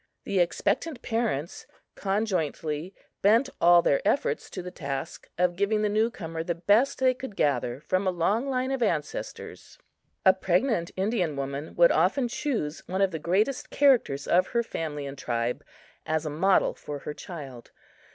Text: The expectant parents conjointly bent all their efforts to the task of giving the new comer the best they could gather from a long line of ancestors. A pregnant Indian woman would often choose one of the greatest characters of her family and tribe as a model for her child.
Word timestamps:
The 0.23 0.39
expectant 0.39 1.03
parents 1.03 1.67
conjointly 1.93 2.95
bent 3.21 3.49
all 3.61 3.83
their 3.83 4.01
efforts 4.03 4.49
to 4.49 4.63
the 4.63 4.71
task 4.71 5.29
of 5.37 5.55
giving 5.55 5.83
the 5.83 5.89
new 5.89 6.09
comer 6.09 6.41
the 6.43 6.55
best 6.55 6.97
they 6.97 7.13
could 7.13 7.35
gather 7.35 7.79
from 7.81 8.07
a 8.07 8.09
long 8.09 8.49
line 8.49 8.71
of 8.71 8.81
ancestors. 8.81 9.77
A 10.25 10.33
pregnant 10.33 10.89
Indian 10.97 11.35
woman 11.35 11.75
would 11.75 11.91
often 11.91 12.27
choose 12.29 12.79
one 12.87 13.01
of 13.03 13.11
the 13.11 13.19
greatest 13.19 13.69
characters 13.69 14.25
of 14.27 14.47
her 14.47 14.63
family 14.63 15.05
and 15.05 15.19
tribe 15.19 15.63
as 16.07 16.25
a 16.25 16.31
model 16.31 16.73
for 16.73 16.97
her 16.97 17.13
child. 17.13 17.69